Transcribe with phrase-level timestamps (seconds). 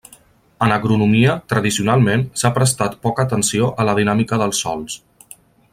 [0.67, 4.99] En agronomia, tradicionalment, s'ha prestat poca atenció a la dinàmica dels sòls.